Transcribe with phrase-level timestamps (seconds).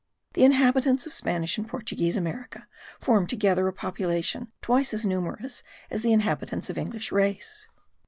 [0.33, 2.65] The inhabitants of Spanish and Portuguese America
[2.99, 7.67] form together a population twice as numerous as the inhabitants of English race.